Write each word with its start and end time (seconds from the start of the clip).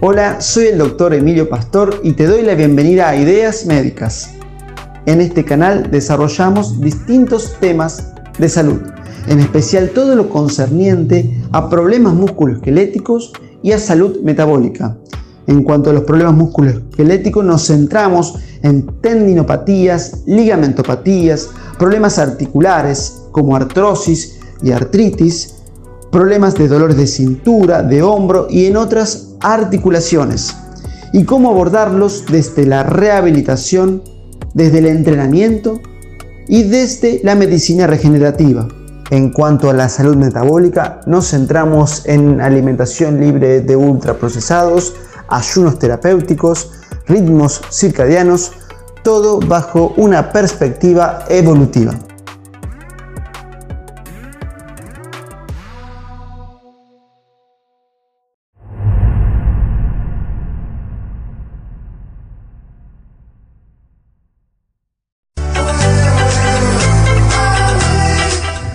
Hola, 0.00 0.40
soy 0.40 0.66
el 0.66 0.78
doctor 0.78 1.12
Emilio 1.12 1.48
Pastor 1.48 2.02
y 2.04 2.12
te 2.12 2.28
doy 2.28 2.42
la 2.42 2.54
bienvenida 2.54 3.08
a 3.08 3.16
Ideas 3.16 3.66
Médicas. 3.66 4.30
En 5.06 5.20
este 5.20 5.44
canal 5.44 5.90
desarrollamos 5.90 6.80
distintos 6.80 7.56
temas 7.58 8.12
de 8.38 8.48
salud, 8.48 8.80
en 9.26 9.40
especial 9.40 9.90
todo 9.90 10.14
lo 10.14 10.30
concerniente 10.30 11.42
a 11.50 11.68
problemas 11.68 12.14
musculoesqueléticos 12.14 13.32
y 13.60 13.72
a 13.72 13.80
salud 13.80 14.20
metabólica. 14.22 14.96
En 15.48 15.64
cuanto 15.64 15.90
a 15.90 15.94
los 15.94 16.04
problemas 16.04 16.34
musculoesqueléticos, 16.34 17.44
nos 17.44 17.66
centramos 17.66 18.36
en 18.62 18.86
tendinopatías, 19.00 20.22
ligamentopatías, 20.26 21.50
problemas 21.76 22.20
articulares 22.20 23.24
como 23.32 23.56
artrosis 23.56 24.38
y 24.62 24.70
artritis, 24.70 25.56
problemas 26.12 26.54
de 26.54 26.68
dolores 26.68 26.96
de 26.96 27.08
cintura, 27.08 27.82
de 27.82 28.00
hombro 28.00 28.46
y 28.48 28.66
en 28.66 28.76
otras 28.76 29.27
articulaciones, 29.40 30.54
y 31.12 31.24
cómo 31.24 31.50
abordarlos 31.50 32.24
desde 32.26 32.66
la 32.66 32.82
rehabilitación, 32.82 34.02
desde 34.54 34.78
el 34.78 34.86
entrenamiento 34.86 35.80
y 36.48 36.64
desde 36.64 37.20
la 37.24 37.34
medicina 37.34 37.86
regenerativa. 37.86 38.68
En 39.10 39.30
cuanto 39.30 39.70
a 39.70 39.72
la 39.72 39.88
salud 39.88 40.16
metabólica, 40.16 41.00
nos 41.06 41.30
centramos 41.30 42.04
en 42.06 42.40
alimentación 42.40 43.20
libre 43.20 43.62
de 43.62 43.74
ultraprocesados, 43.74 44.94
ayunos 45.28 45.78
terapéuticos, 45.78 46.72
ritmos 47.06 47.62
circadianos, 47.70 48.52
todo 49.02 49.40
bajo 49.40 49.94
una 49.96 50.30
perspectiva 50.30 51.24
evolutiva. 51.30 51.94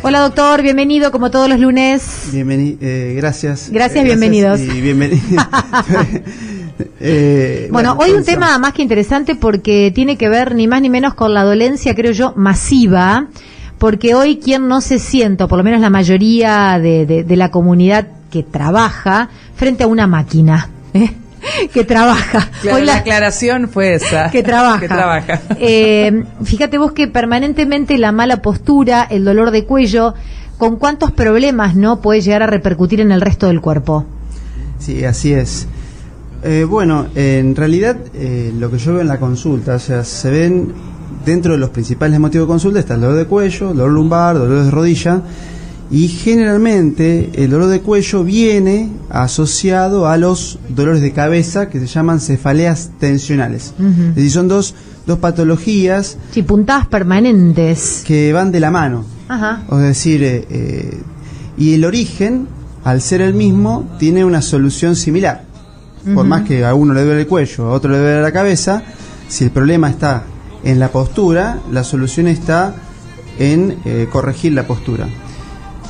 Hola 0.06 0.20
doctor, 0.20 0.62
bienvenido 0.62 1.14
como 1.14 1.32
todos 1.32 1.48
los 1.48 1.62
lunes. 1.62 2.28
Bienvenido, 2.34 2.78
eh, 2.82 3.14
gracias. 3.16 3.70
Gracias, 3.72 4.04
bienvenidos. 4.04 4.60
Y 4.60 4.82
bienvenido. 4.82 5.22
eh, 7.00 7.70
bueno, 7.72 7.96
hoy 7.98 8.12
un 8.12 8.26
tema 8.26 8.60
más 8.60 8.74
que 8.74 8.82
interesante 8.82 9.36
porque 9.36 9.94
tiene 9.96 10.18
que 10.18 10.28
ver 10.28 10.56
ni 10.56 10.68
más 10.68 10.82
ni 10.82 10.90
menos 10.90 11.14
con 11.14 11.34
la 11.34 11.44
dolencia, 11.44 11.96
creo 11.96 12.12
yo, 12.12 12.34
masiva, 12.36 13.28
porque 13.78 14.14
hoy 14.14 14.40
quien 14.40 14.68
no 14.68 14.82
se 14.82 15.00
sienta, 15.00 15.48
por 15.48 15.58
lo 15.58 15.64
menos 15.64 15.80
la 15.80 15.90
mayoría 15.90 16.80
de, 16.80 17.06
de, 17.06 17.24
de 17.24 17.36
la 17.38 17.50
comunidad 17.50 18.06
que 18.30 18.44
trabaja, 18.44 19.30
frente 19.56 19.86
a 19.86 19.88
una 19.88 20.06
máquina. 20.06 20.70
¿eh? 20.94 21.14
Que 21.74 21.84
trabaja. 21.84 22.50
Claro, 22.62 22.78
Hoy 22.78 22.86
la, 22.86 22.94
la, 22.94 23.00
aclaración 23.00 23.70
fue 23.70 23.96
esa. 23.96 24.30
Que 24.32 24.44
trabaja. 24.44 24.80
Que 24.80 24.88
trabaja. 24.88 25.42
Eh, 25.60 26.24
fíjate 26.44 26.78
vos 26.78 26.92
que 26.92 27.08
permanentemente 27.08 27.98
la 27.98 28.12
mala 28.12 28.42
postura, 28.42 29.04
el 29.10 29.26
dolor 29.26 29.52
de 29.52 29.66
cuello, 29.66 30.14
con 30.58 30.78
cuántos 30.78 31.12
problemas 31.12 31.76
no 31.76 32.02
puede 32.02 32.22
llegar 32.22 32.44
a 32.44 32.48
repercutir 32.48 33.02
en 33.02 33.12
el 33.12 33.22
resto 33.22 33.48
del 33.48 33.62
cuerpo. 33.62 34.06
Sí, 34.80 35.04
así 35.06 35.34
es. 35.34 35.68
Eh, 36.44 36.66
bueno, 36.66 37.08
en 37.16 37.56
realidad 37.56 37.96
eh, 38.14 38.54
lo 38.58 38.70
que 38.70 38.78
yo 38.78 38.94
veo 38.94 39.02
en 39.02 39.08
la 39.08 39.20
consulta, 39.20 39.76
o 39.76 39.80
sea, 39.80 40.04
se 40.04 40.30
ven 40.30 40.74
dentro 41.26 41.54
de 41.54 41.58
los 41.58 41.70
principales 41.70 42.20
motivos 42.20 42.48
de 42.48 42.52
consulta 42.52 42.80
está 42.80 42.96
el 42.96 43.02
dolor 43.02 43.18
de 43.18 43.26
cuello, 43.26 43.68
dolor 43.74 43.92
lumbar, 43.92 44.38
dolor 44.38 44.64
de 44.64 44.72
rodilla 44.72 45.22
y 45.94 46.08
generalmente 46.08 47.30
el 47.36 47.52
dolor 47.52 47.70
de 47.70 47.82
cuello 47.82 48.24
viene 48.24 48.90
asociado 49.12 50.08
a 50.08 50.18
los 50.18 50.58
dolores 50.70 51.04
de 51.04 51.12
cabeza 51.12 51.70
que 51.70 51.80
se 51.80 51.86
llaman 51.86 52.20
cefaleas 52.20 52.90
tensionales. 53.00 53.76
Uh 53.78 53.84
-huh. 53.84 54.10
Es 54.10 54.16
decir, 54.16 54.32
son 54.32 54.48
dos, 54.48 54.74
dos 55.06 55.20
patologías. 55.20 56.18
Sí, 56.32 56.42
puntadas 56.42 56.88
permanentes. 56.88 58.02
Que 58.08 58.34
van 58.34 58.52
de 58.52 58.60
la 58.60 58.72
mano. 58.72 59.06
Ajá. 59.28 59.62
Es 59.72 59.78
decir, 59.78 60.24
eh, 60.24 60.48
eh, 60.50 61.00
y 61.60 61.76
el 61.76 61.86
origen, 61.86 62.48
al 62.84 63.00
ser 63.00 63.22
el 63.22 63.36
mismo, 63.36 63.88
tiene 64.00 64.26
una 64.26 64.42
solución 64.42 64.96
similar. 64.96 65.44
Uh 65.44 66.10
-huh. 66.10 66.16
Por 66.16 66.26
más 66.26 66.42
que 66.42 66.66
a 66.66 66.74
uno 66.74 66.96
le 66.96 67.04
duele 67.04 67.22
el 67.22 67.28
cuello, 67.28 67.68
a 67.68 67.72
otro 67.72 67.92
le 67.92 68.00
duele 68.00 68.22
la 68.24 68.32
cabeza, 68.32 68.82
si 69.30 69.44
el 69.44 69.52
problema 69.52 69.92
está 69.92 70.24
en 70.64 70.80
la 70.80 70.88
postura, 70.88 71.60
la 71.72 71.84
solución 71.84 72.28
está 72.28 72.74
en 73.38 73.78
eh, 73.86 74.08
corregir 74.12 74.54
la 74.54 74.66
postura. 74.66 75.08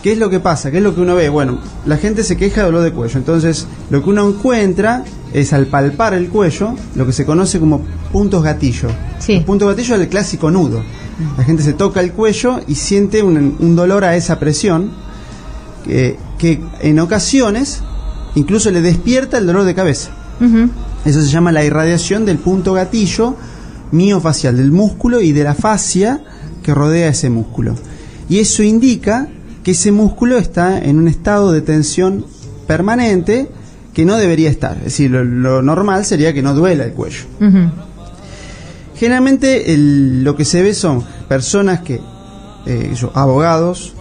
¿Qué 0.04 0.12
es 0.12 0.18
lo 0.18 0.30
que 0.30 0.42
pasa? 0.42 0.70
¿Qué 0.70 0.78
es 0.78 0.84
lo 0.84 0.94
que 0.94 1.00
uno 1.00 1.16
ve? 1.16 1.30
Bueno, 1.30 1.60
la 1.86 1.96
gente 1.96 2.24
se 2.26 2.36
queja 2.36 2.60
de 2.60 2.66
dolor 2.66 2.84
de 2.84 2.92
cuello. 2.92 3.18
Entonces, 3.18 3.66
lo 3.90 4.04
que 4.04 4.10
uno 4.10 4.28
encuentra 4.28 5.06
es 5.32 5.54
al 5.54 5.68
palpar 5.68 6.14
el 6.14 6.28
cuello, 6.28 6.76
lo 6.96 7.06
que 7.06 7.14
se 7.14 7.26
conoce 7.26 7.58
como 7.58 7.82
puntos 8.12 8.44
gatillo. 8.44 8.90
Sí. 9.20 9.36
Los 9.36 9.46
puntos 9.46 9.70
gatillo 9.70 9.96
es 9.96 10.02
el 10.02 10.10
clásico 10.10 10.52
nudo. 10.52 10.84
La 11.38 11.46
gente 11.46 11.64
se 11.64 11.72
toca 11.72 12.02
el 12.02 12.12
cuello 12.12 12.60
y 12.68 12.76
siente 12.76 13.24
un, 13.24 13.56
un 13.58 13.76
dolor 13.78 14.04
a 14.04 14.18
esa 14.18 14.40
presión 14.40 14.92
que, 15.86 16.18
que, 16.38 16.60
en 16.82 17.00
ocasiones 17.00 17.82
incluso 18.36 18.72
le 18.72 18.82
despierta 18.82 19.38
el 19.38 19.46
dolor 19.46 19.64
de 19.64 19.74
cabeza. 19.74 20.10
Uh 20.42 20.44
-huh. 20.44 20.70
Eso 21.06 21.22
se 21.22 21.30
llama 21.30 21.54
la 21.54 21.64
irradiación 21.64 22.26
del 22.26 22.40
punto 22.40 22.74
gatillo 22.74 23.38
miofacial, 23.94 24.58
del 24.58 24.72
músculo 24.72 25.22
y 25.22 25.32
de 25.32 25.46
la 25.46 25.54
fascia 25.54 26.22
que 26.62 26.74
rodea 26.74 27.08
ese 27.08 27.30
músculo. 27.30 27.76
Y 28.28 28.40
eso 28.40 28.64
indica 28.64 29.30
que 29.64 29.72
ese 29.72 29.92
músculo 29.92 30.38
está 30.38 30.78
en 30.80 30.98
un 31.00 31.08
estado 31.08 31.52
de 31.52 31.62
tensión 31.62 32.26
permanente 32.68 33.48
que 33.94 34.06
no 34.06 34.18
debería 34.18 34.50
estar. 34.50 34.78
Es 34.78 34.86
decir, 34.86 35.12
lo, 35.12 35.24
lo 35.24 35.62
normal 35.62 36.06
sería 36.06 36.34
que 36.34 36.42
no 36.42 36.54
duela 36.54 36.84
el 36.84 36.92
cuello. 36.94 37.26
Uh 37.40 37.46
-huh. 37.46 37.72
Generalmente 38.96 39.74
el, 39.74 40.24
lo 40.24 40.36
que 40.36 40.46
se 40.46 40.62
ve 40.62 40.74
son 40.74 41.04
personas 41.28 41.82
que, 41.82 42.00
eh, 42.66 42.94
yo, 42.96 43.12
abogados, 43.14 43.94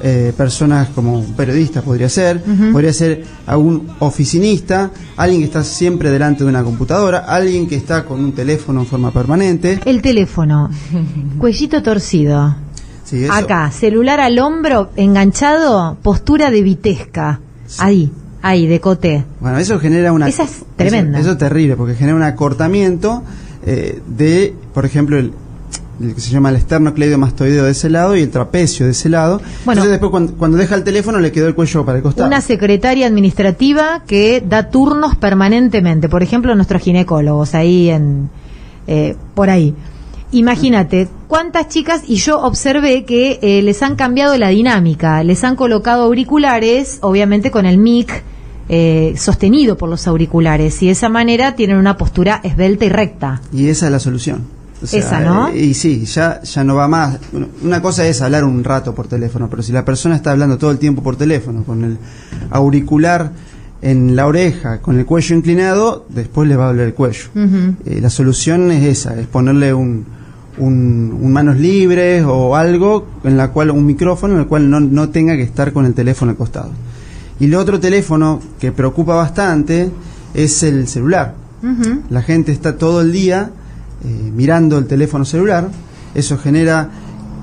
eh, 0.00 0.32
personas 0.36 0.88
como 0.94 1.24
periodistas 1.36 1.82
podría 1.82 2.08
ser, 2.08 2.42
uh 2.46 2.50
-huh. 2.50 2.72
podría 2.72 2.92
ser 2.92 3.24
algún 3.46 3.88
oficinista, 3.98 4.90
alguien 5.16 5.40
que 5.40 5.46
está 5.46 5.64
siempre 5.64 6.10
delante 6.10 6.44
de 6.44 6.50
una 6.50 6.62
computadora, 6.62 7.18
alguien 7.18 7.66
que 7.66 7.74
está 7.76 8.04
con 8.04 8.20
un 8.20 8.32
teléfono 8.32 8.80
en 8.80 8.86
forma 8.86 9.10
permanente. 9.10 9.80
El 9.84 10.00
teléfono, 10.00 10.70
cuellito 11.38 11.82
torcido. 11.82 12.67
Sí, 13.08 13.26
Acá, 13.30 13.70
celular 13.70 14.20
al 14.20 14.38
hombro, 14.38 14.90
enganchado, 14.96 15.96
postura 16.02 16.50
de 16.50 16.60
vitesca. 16.60 17.40
Sí. 17.66 17.78
Ahí, 17.80 18.12
ahí, 18.42 18.66
de 18.66 18.80
coté. 18.80 19.24
Bueno, 19.40 19.56
eso 19.56 19.80
genera 19.80 20.12
una... 20.12 20.28
Esa 20.28 20.42
es 20.42 20.62
tremenda. 20.76 21.18
Eso, 21.18 21.28
eso 21.28 21.32
es 21.32 21.38
terrible, 21.38 21.76
porque 21.76 21.94
genera 21.94 22.14
un 22.14 22.22
acortamiento 22.22 23.22
eh, 23.64 24.02
de, 24.06 24.54
por 24.74 24.84
ejemplo, 24.84 25.18
el, 25.18 25.32
el, 26.02 26.14
que 26.14 26.20
se 26.20 26.30
llama 26.30 26.50
el 26.50 26.56
esternocleidomastoideo 26.56 27.64
de 27.64 27.70
ese 27.70 27.88
lado 27.88 28.14
y 28.14 28.20
el 28.20 28.30
trapecio 28.30 28.84
de 28.84 28.92
ese 28.92 29.08
lado. 29.08 29.40
Bueno, 29.64 29.80
Entonces 29.80 29.90
después 29.92 30.10
cuando, 30.10 30.34
cuando, 30.34 30.58
deja 30.58 30.74
el 30.74 30.84
teléfono 30.84 31.18
le 31.18 31.32
quedó 31.32 31.48
el 31.48 31.54
cuello 31.54 31.86
para 31.86 31.96
el 31.96 32.02
costado. 32.02 32.28
Una 32.28 32.42
secretaria 32.42 33.06
administrativa 33.06 34.02
que 34.06 34.42
da 34.46 34.68
turnos 34.68 35.16
permanentemente, 35.16 36.10
por 36.10 36.22
ejemplo, 36.22 36.54
nuestros 36.54 36.82
ginecólogos 36.82 37.54
ahí 37.54 37.88
en... 37.88 38.28
Eh, 38.86 39.16
por 39.34 39.48
ahí. 39.48 39.74
Imagínate, 40.30 41.08
cuántas 41.26 41.68
chicas, 41.68 42.02
y 42.06 42.16
yo 42.16 42.40
observé 42.40 43.04
que 43.04 43.38
eh, 43.40 43.62
les 43.62 43.82
han 43.82 43.96
cambiado 43.96 44.36
la 44.36 44.48
dinámica, 44.48 45.22
les 45.24 45.42
han 45.42 45.56
colocado 45.56 46.02
auriculares, 46.04 46.98
obviamente 47.00 47.50
con 47.50 47.64
el 47.64 47.78
mic 47.78 48.22
eh, 48.68 49.14
sostenido 49.16 49.78
por 49.78 49.88
los 49.88 50.06
auriculares, 50.06 50.82
y 50.82 50.86
de 50.86 50.92
esa 50.92 51.08
manera 51.08 51.56
tienen 51.56 51.78
una 51.78 51.96
postura 51.96 52.40
esbelta 52.42 52.84
y 52.84 52.88
recta. 52.90 53.40
Y 53.54 53.68
esa 53.68 53.86
es 53.86 53.92
la 53.92 53.98
solución. 53.98 54.42
O 54.82 54.86
sea, 54.86 55.00
esa, 55.00 55.20
¿no? 55.20 55.48
Eh, 55.48 55.58
y 55.58 55.74
sí, 55.74 56.04
ya, 56.04 56.42
ya 56.42 56.62
no 56.62 56.74
va 56.74 56.86
más. 56.88 57.18
Una 57.62 57.80
cosa 57.80 58.06
es 58.06 58.20
hablar 58.20 58.44
un 58.44 58.62
rato 58.62 58.94
por 58.94 59.08
teléfono, 59.08 59.48
pero 59.48 59.62
si 59.62 59.72
la 59.72 59.84
persona 59.84 60.14
está 60.14 60.32
hablando 60.32 60.58
todo 60.58 60.70
el 60.70 60.78
tiempo 60.78 61.02
por 61.02 61.16
teléfono, 61.16 61.64
con 61.64 61.84
el 61.84 61.98
auricular 62.50 63.32
en 63.80 64.14
la 64.14 64.26
oreja, 64.26 64.82
con 64.82 64.98
el 64.98 65.06
cuello 65.06 65.34
inclinado, 65.34 66.04
después 66.10 66.46
le 66.48 66.56
va 66.56 66.64
a 66.64 66.68
doler 66.68 66.88
el 66.88 66.94
cuello. 66.94 67.30
Uh 67.34 67.38
-huh. 67.38 68.00
la 68.00 68.10
solución 68.10 68.70
es 68.70 68.84
esa, 68.84 69.18
es 69.18 69.26
ponerle 69.26 69.72
un 69.72 70.17
un, 70.58 71.18
un, 71.20 71.32
manos 71.32 71.58
libres 71.58 72.24
o 72.26 72.56
algo 72.56 73.06
en 73.24 73.36
la 73.36 73.50
cual 73.50 73.70
un 73.70 73.86
micrófono 73.86 74.34
en 74.34 74.40
el 74.40 74.46
cual 74.46 74.68
no, 74.68 74.80
no, 74.80 75.08
tenga 75.10 75.36
que 75.36 75.42
estar 75.42 75.72
con 75.72 75.86
el 75.86 75.94
teléfono 75.94 76.30
al 76.30 76.36
costado. 76.36 76.70
Y 77.40 77.46
el 77.46 77.54
otro 77.54 77.78
teléfono 77.78 78.40
que 78.58 78.72
preocupa 78.72 79.14
bastante 79.14 79.90
es 80.34 80.62
el 80.62 80.88
celular. 80.88 81.34
Uh 81.62 81.66
-huh. 81.66 82.00
La 82.10 82.22
gente 82.22 82.52
está 82.52 82.76
todo 82.76 83.00
el 83.00 83.12
día 83.12 83.50
eh, 84.04 84.30
mirando 84.34 84.78
el 84.78 84.86
teléfono 84.86 85.24
celular, 85.24 85.68
eso 86.14 86.38
genera 86.38 86.90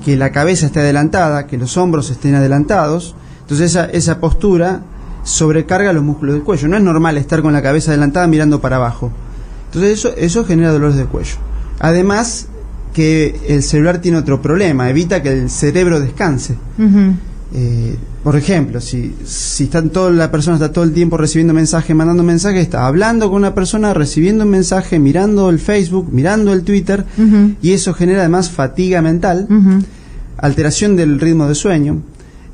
que 0.04 0.16
la 0.16 0.32
cabeza 0.32 0.68
esté 0.68 0.80
adelantada, 0.80 1.48
que 1.48 1.58
los 1.58 1.76
hombros 1.78 2.12
estén 2.12 2.36
adelantados, 2.36 3.16
entonces 3.42 3.72
esa, 3.72 3.86
esa 3.86 4.20
postura 4.20 4.82
sobrecarga 5.24 5.92
los 5.92 6.04
músculos 6.04 6.36
del 6.36 6.44
cuello. 6.44 6.68
No 6.68 6.78
es 6.78 6.84
normal 6.84 7.18
estar 7.18 7.42
con 7.42 7.54
la 7.54 7.62
cabeza 7.62 7.92
adelantada 7.92 8.28
mirando 8.28 8.62
para 8.62 8.78
abajo. 8.78 9.12
Entonces 9.66 10.00
eso, 10.00 10.14
eso 10.16 10.46
genera 10.46 10.72
dolores 10.72 10.96
del 10.96 11.08
cuello. 11.08 11.36
Además, 11.80 12.48
que 12.96 13.36
el 13.50 13.62
celular 13.62 14.00
tiene 14.00 14.18
otro 14.18 14.42
problema, 14.42 14.90
evita 14.90 15.22
que 15.22 15.30
el 15.34 15.50
cerebro 15.50 16.00
descanse. 16.00 16.56
Uh 16.80 16.82
-huh. 16.82 17.14
eh, 17.54 17.96
por 18.24 18.38
ejemplo, 18.38 18.80
si, 18.80 19.14
si 19.26 19.66
están 19.66 19.90
todo, 19.90 20.10
la 20.10 20.32
persona 20.32 20.56
está 20.56 20.72
todo 20.72 20.86
el 20.86 20.94
tiempo 20.94 21.18
recibiendo 21.18 21.54
mensajes, 21.54 21.96
mandando 21.96 22.24
mensajes, 22.24 22.62
está 22.62 22.88
hablando 22.88 23.30
con 23.30 23.38
una 23.38 23.54
persona, 23.54 23.94
recibiendo 23.94 24.46
un 24.46 24.50
mensaje, 24.50 24.98
mirando 24.98 25.50
el 25.50 25.60
Facebook, 25.60 26.08
mirando 26.12 26.54
el 26.54 26.64
Twitter, 26.64 27.06
y 27.62 27.74
eso 27.74 27.94
genera 27.94 28.22
además 28.22 28.50
fatiga 28.50 29.02
mental, 29.02 29.48
alteración 30.38 30.96
del 30.96 31.20
ritmo 31.20 31.48
de 31.48 31.54
sueño, 31.54 32.02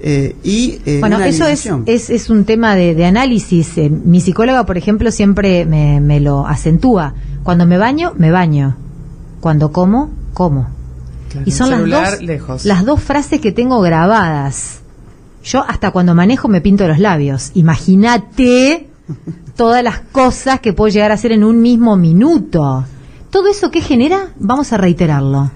eh, 0.03 0.35
y 0.43 0.79
eh, 0.85 0.97
Bueno, 0.99 1.17
una 1.17 1.27
eso 1.27 1.45
es, 1.45 2.09
es 2.09 2.29
un 2.31 2.43
tema 2.43 2.75
de, 2.75 2.95
de 2.95 3.05
análisis. 3.05 3.77
Eh, 3.77 3.89
mi 3.89 4.19
psicóloga, 4.19 4.65
por 4.65 4.77
ejemplo, 4.77 5.11
siempre 5.11 5.65
me, 5.65 6.01
me 6.01 6.19
lo 6.19 6.47
acentúa. 6.47 7.13
Cuando 7.43 7.67
me 7.67 7.77
baño, 7.77 8.13
me 8.17 8.31
baño. 8.31 8.75
Cuando 9.39 9.71
como, 9.71 10.09
Claro. 11.29 11.43
Y 11.45 11.51
son 11.51 11.69
las 11.69 12.11
dos, 12.11 12.21
lejos. 12.21 12.65
las 12.65 12.85
dos 12.85 13.01
frases 13.01 13.39
que 13.39 13.51
tengo 13.51 13.79
grabadas. 13.81 14.79
Yo 15.43 15.63
hasta 15.67 15.91
cuando 15.91 16.13
manejo 16.13 16.47
me 16.47 16.61
pinto 16.61 16.87
los 16.87 16.99
labios. 16.99 17.51
Imagínate 17.55 18.87
todas 19.55 19.83
las 19.83 19.99
cosas 20.11 20.59
que 20.59 20.73
puedo 20.73 20.89
llegar 20.91 21.11
a 21.11 21.15
hacer 21.15 21.31
en 21.31 21.43
un 21.43 21.61
mismo 21.61 21.95
minuto. 21.97 22.85
¿Todo 23.29 23.47
eso 23.49 23.71
qué 23.71 23.81
genera? 23.81 24.29
Vamos 24.39 24.73
a 24.73 24.77
reiterarlo. 24.77 25.51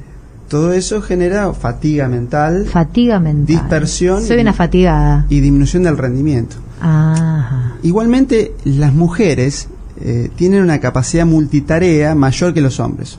Todo 0.48 0.72
eso 0.74 1.02
genera 1.02 1.52
fatiga 1.54 2.08
mental 2.08 2.66
Fatiga 2.68 3.20
mental. 3.20 3.46
Dispersión 3.48 4.24
Soy 4.24 4.38
y- 4.38 4.42
una 4.42 4.54
fatigada. 4.54 5.26
y 5.28 5.40
disminución 5.40 5.84
del 5.84 5.98
rendimiento. 5.98 6.56
Ajá. 6.80 7.74
Igualmente, 7.84 8.54
las 8.64 8.94
mujeres 8.94 9.68
eh, 10.00 10.30
tienen 10.36 10.62
una 10.62 10.80
capacidad 10.80 11.26
multitarea 11.26 12.14
mayor 12.16 12.54
que 12.54 12.62
los 12.62 12.80
hombres. 12.80 13.18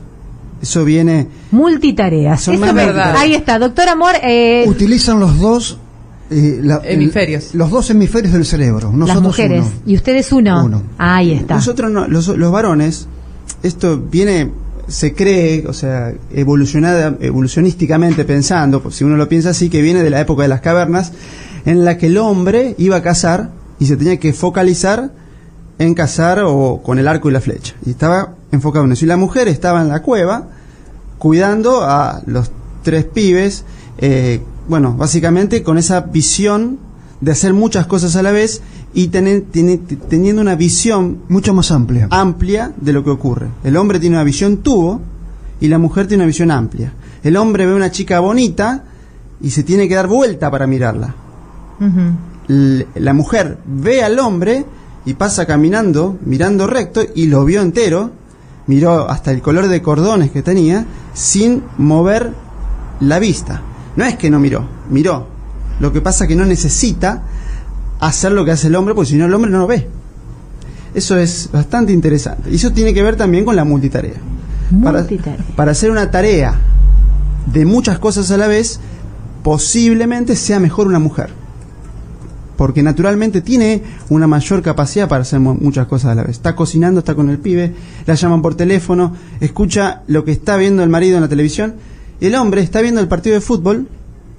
Eso 0.61 0.83
viene 0.85 1.27
Multitareas. 1.51 2.41
Eso 2.41 2.53
me- 2.53 2.71
verdad. 2.73 3.15
Ahí 3.17 3.33
está, 3.35 3.59
doctor 3.59 3.87
Amor. 3.89 4.15
eh, 4.23 4.63
Utilizan 4.67 5.19
los 5.19 5.39
dos 5.39 5.77
eh, 6.29 6.59
la- 6.61 6.77
el- 6.83 6.95
Hemisferios. 6.95 7.53
los 7.55 7.69
dos 7.69 7.89
hemisferios 7.89 8.33
del 8.33 8.45
cerebro. 8.45 8.91
Nosotros 8.91 9.07
las 9.15 9.21
mujeres. 9.23 9.61
uno. 9.65 9.71
Y 9.85 9.95
ustedes 9.95 10.31
uno. 10.31 10.65
Uno. 10.65 10.83
Ahí 10.97 11.31
está. 11.33 11.55
Nosotros 11.55 11.89
no, 11.91 12.07
los, 12.07 12.27
los 12.27 12.51
varones, 12.51 13.07
esto 13.63 13.97
viene, 13.97 14.51
se 14.87 15.13
cree, 15.13 15.65
o 15.67 15.73
sea, 15.73 16.11
evolucionada, 16.33 17.15
evolucionísticamente 17.21 18.25
pensando, 18.25 18.89
si 18.91 19.03
uno 19.03 19.15
lo 19.15 19.29
piensa 19.29 19.51
así, 19.51 19.69
que 19.69 19.81
viene 19.81 20.03
de 20.03 20.09
la 20.09 20.19
época 20.19 20.43
de 20.43 20.49
las 20.49 20.61
cavernas, 20.61 21.13
en 21.65 21.85
la 21.85 21.97
que 21.97 22.07
el 22.07 22.17
hombre 22.17 22.75
iba 22.77 22.97
a 22.97 23.01
cazar 23.01 23.51
y 23.79 23.85
se 23.85 23.95
tenía 23.95 24.17
que 24.17 24.33
focalizar 24.33 25.11
en 25.79 25.93
cazar 25.93 26.39
o 26.43 26.81
con 26.83 26.97
el 26.99 27.07
arco 27.07 27.29
y 27.29 27.33
la 27.33 27.41
flecha. 27.41 27.73
Y 27.85 27.91
estaba 27.91 28.33
enfocado 28.51 28.85
en 28.85 28.91
eso. 28.93 29.05
Y 29.05 29.07
la 29.07 29.17
mujer 29.17 29.47
estaba 29.47 29.81
en 29.81 29.89
la 29.89 30.01
cueva 30.01 30.47
cuidando 31.17 31.81
a 31.83 32.21
los 32.25 32.51
tres 32.83 33.05
pibes, 33.05 33.63
eh, 33.99 34.41
bueno, 34.67 34.93
básicamente 34.95 35.63
con 35.63 35.77
esa 35.77 36.01
visión 36.01 36.79
de 37.21 37.31
hacer 37.31 37.53
muchas 37.53 37.87
cosas 37.87 38.15
a 38.15 38.21
la 38.23 38.31
vez 38.31 38.61
y 38.93 39.07
tener- 39.07 39.43
teniendo 40.09 40.41
una 40.41 40.55
visión 40.55 41.19
Mucho 41.29 41.53
más 41.53 41.71
amplia. 41.71 42.07
amplia 42.11 42.71
de 42.79 42.93
lo 42.93 43.03
que 43.03 43.09
ocurre. 43.09 43.47
El 43.63 43.75
hombre 43.77 43.99
tiene 43.99 44.15
una 44.15 44.23
visión 44.23 44.57
tubo 44.57 45.01
y 45.59 45.67
la 45.67 45.77
mujer 45.79 46.07
tiene 46.07 46.23
una 46.23 46.27
visión 46.27 46.51
amplia. 46.51 46.93
El 47.23 47.35
hombre 47.37 47.65
ve 47.65 47.73
una 47.73 47.91
chica 47.91 48.19
bonita 48.19 48.83
y 49.41 49.49
se 49.51 49.63
tiene 49.63 49.87
que 49.87 49.95
dar 49.95 50.07
vuelta 50.07 50.49
para 50.51 50.65
mirarla. 50.67 51.13
La 52.95 53.13
mujer 53.13 53.57
ve 53.65 54.03
al 54.03 54.17
hombre 54.19 54.65
y 55.07 55.13
pasa 55.13 55.45
caminando, 55.45 56.17
mirando 56.25 56.67
recto 56.67 57.01
y 57.15 57.27
lo 57.27 57.45
vio 57.45 57.61
entero, 57.61 58.11
miró 58.67 59.09
hasta 59.09 59.31
el 59.31 59.41
color 59.41 59.67
de 59.69 59.81
cordones 59.81 60.31
que 60.31 60.43
tenía 60.43 60.85
sin 61.13 61.63
mover 61.77 62.33
la 62.99 63.17
vista. 63.19 63.61
No 63.95 64.03
es 64.03 64.17
que 64.17 64.29
no 64.29 64.37
miró, 64.39 64.67
miró. 64.89 65.27
Lo 65.79 65.93
que 65.93 66.01
pasa 66.01 66.25
es 66.25 66.27
que 66.27 66.35
no 66.35 66.45
necesita 66.45 67.23
hacer 68.01 68.33
lo 68.33 68.43
que 68.43 68.51
hace 68.51 68.67
el 68.67 68.75
hombre 68.75 68.93
porque 68.93 69.11
si 69.11 69.15
no 69.15 69.25
el 69.25 69.33
hombre 69.33 69.49
no 69.49 69.59
lo 69.59 69.67
ve. 69.67 69.87
Eso 70.93 71.17
es 71.17 71.49
bastante 71.53 71.93
interesante. 71.93 72.49
Y 72.51 72.55
eso 72.55 72.71
tiene 72.73 72.93
que 72.93 73.01
ver 73.03 73.15
también 73.15 73.45
con 73.45 73.55
la 73.55 73.63
multitarea. 73.63 74.15
Para- 74.83 75.03
para 75.55 75.71
hacer 75.71 75.89
una 75.89 76.11
tarea 76.11 76.59
de 77.45 77.65
muchas 77.65 77.97
cosas 77.99 78.29
a 78.31 78.37
la 78.37 78.47
vez, 78.47 78.79
posiblemente 79.43 80.35
sea 80.35 80.59
mejor 80.59 80.87
una 80.87 80.99
mujer. 80.99 81.29
Porque 82.57 82.81
naturalmente 82.83 83.41
tiene 83.41 83.83
una 84.09 84.25
mayor 84.27 84.61
capacidad 84.63 85.07
para 85.07 85.21
hacer 85.21 85.39
mu- 85.39 85.53
muchas 85.53 85.85
cosas 85.87 86.11
a 86.11 86.15
la 86.15 86.23
vez. 86.23 86.31
Está 86.31 86.55
cocinando, 86.55 86.99
está 86.99 87.13
con 87.15 87.29
el 87.29 87.37
pibe, 87.37 87.73
la 88.05 88.15
llaman 88.15 88.41
por 88.41 88.55
teléfono, 88.55 89.15
escucha 89.39 90.01
lo 90.07 90.25
que 90.25 90.31
está 90.31 90.57
viendo 90.57 90.81
el 90.83 90.89
marido 90.89 91.15
en 91.17 91.21
la 91.21 91.27
televisión. 91.29 91.75
El 92.19 92.33
hombre 92.35 92.61
está 92.61 92.81
viendo 92.81 92.99
el 92.99 93.07
partido 93.07 93.35
de 93.35 93.41
fútbol. 93.41 93.87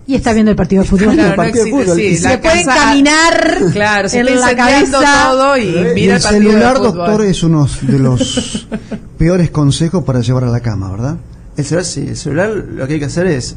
Y 0.09 0.15
está 0.15 0.33
viendo 0.33 0.51
el 0.51 0.57
partido 0.57 0.83
de 0.83 0.89
fútbol. 0.89 1.13
Claro, 1.15 1.37
partido 1.37 1.65
de 1.67 1.71
fútbol. 1.71 2.01
Y 2.01 2.17
se 2.17 2.29
la 2.31 2.41
pueden 2.41 2.65
casa- 2.67 2.81
caminar 2.83 3.59
Claro, 3.73 4.09
se 4.09 4.21
en 4.21 4.29
está 4.29 4.47
la 4.53 4.57
cabeza. 4.57 4.99
todo 5.31 5.57
y 5.59 5.61
Y 5.61 5.67
mira 5.95 6.17
el 6.17 6.17
el 6.17 6.23
partido 6.23 6.31
de 6.31 6.31
celular, 6.49 6.79
doctor, 6.81 7.23
es 7.25 7.43
uno 7.45 7.69
de 7.83 7.99
los 7.99 8.67
peores 9.19 9.51
consejos 9.51 10.03
para 10.05 10.21
llevar 10.23 10.45
a 10.45 10.49
la 10.49 10.61
cama, 10.61 10.91
¿verdad? 10.91 11.17
El 11.57 11.65
celular, 11.65 11.85
sí, 11.85 12.07
el 12.09 12.17
celular 12.17 12.51
lo 12.51 12.87
que 12.87 12.95
hay 12.95 12.99
que 12.99 13.05
hacer 13.05 13.27
es 13.27 13.55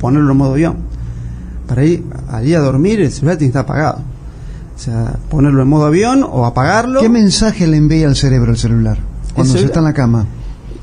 ponerlo 0.00 0.32
en 0.32 0.38
modo 0.38 0.52
avión. 0.54 0.76
Para 1.66 1.84
ir, 1.84 2.04
al 2.30 2.46
ir 2.46 2.56
a 2.56 2.60
dormir, 2.60 3.00
el 3.00 3.10
celular 3.10 3.36
tiene 3.36 3.52
que 3.52 3.58
estar 3.58 3.64
apagado. 3.64 3.98
O 4.74 4.78
sea, 4.78 5.16
ponerlo 5.30 5.62
en 5.62 5.68
modo 5.68 5.86
avión 5.86 6.22
o 6.22 6.44
apagarlo. 6.44 7.00
¿Qué 7.00 7.08
mensaje 7.08 7.66
le 7.66 7.76
envía 7.76 8.06
al 8.06 8.16
cerebro 8.16 8.52
el 8.52 8.58
celular 8.58 8.98
cuando 9.34 9.54
El 9.54 9.60
se 9.60 9.66
está 9.66 9.80
en 9.80 9.84
la 9.84 9.94
cama? 9.94 10.26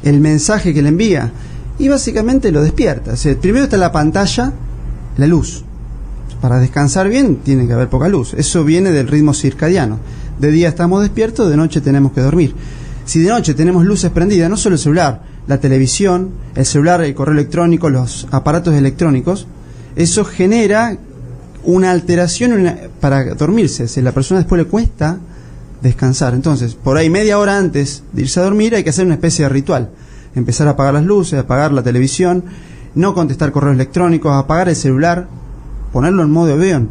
el 0.03 0.19
mensaje 0.19 0.73
que 0.73 0.81
le 0.81 0.89
envía 0.89 1.31
y 1.79 1.87
básicamente 1.87 2.51
lo 2.51 2.61
despierta. 2.61 3.13
O 3.13 3.15
sea, 3.15 3.35
primero 3.35 3.65
está 3.65 3.77
la 3.77 3.91
pantalla, 3.91 4.51
la 5.17 5.27
luz. 5.27 5.63
Para 6.41 6.59
descansar 6.59 7.07
bien 7.07 7.37
tiene 7.37 7.67
que 7.67 7.73
haber 7.73 7.89
poca 7.89 8.09
luz. 8.09 8.33
Eso 8.33 8.63
viene 8.63 8.91
del 8.91 9.07
ritmo 9.07 9.33
circadiano. 9.33 9.99
De 10.39 10.51
día 10.51 10.69
estamos 10.69 11.01
despiertos, 11.01 11.49
de 11.49 11.57
noche 11.57 11.79
tenemos 11.81 12.11
que 12.11 12.21
dormir. 12.21 12.53
Si 13.05 13.21
de 13.21 13.29
noche 13.29 13.53
tenemos 13.53 13.85
luces 13.85 14.11
prendidas, 14.11 14.49
no 14.49 14.57
solo 14.57 14.75
el 14.75 14.79
celular, 14.81 15.23
la 15.47 15.59
televisión, 15.59 16.31
el 16.55 16.65
celular, 16.65 17.01
el 17.01 17.15
correo 17.15 17.33
electrónico, 17.33 17.89
los 17.89 18.27
aparatos 18.31 18.73
electrónicos, 18.73 19.47
eso 19.95 20.25
genera 20.25 20.97
una 21.63 21.91
alteración 21.91 22.53
una- 22.53 22.77
para 22.99 23.33
dormirse. 23.35 23.87
Si 23.87 24.01
la 24.01 24.11
persona 24.11 24.39
después 24.39 24.61
le 24.61 24.67
cuesta 24.67 25.17
descansar. 25.81 26.33
Entonces, 26.33 26.75
por 26.75 26.97
ahí 26.97 27.09
media 27.09 27.37
hora 27.39 27.57
antes 27.57 28.03
de 28.13 28.21
irse 28.23 28.39
a 28.39 28.43
dormir 28.43 28.75
hay 28.75 28.83
que 28.83 28.89
hacer 28.89 29.05
una 29.05 29.15
especie 29.15 29.43
de 29.45 29.49
ritual. 29.49 29.89
Empezar 30.35 30.67
a 30.67 30.71
apagar 30.71 30.93
las 30.95 31.03
luces, 31.03 31.39
apagar 31.39 31.71
la 31.73 31.83
televisión, 31.83 32.43
no 32.95 33.13
contestar 33.13 33.51
correos 33.51 33.75
electrónicos, 33.75 34.31
apagar 34.33 34.69
el 34.69 34.75
celular, 34.75 35.27
ponerlo 35.91 36.23
en 36.23 36.31
modo 36.31 36.53
avión. 36.53 36.89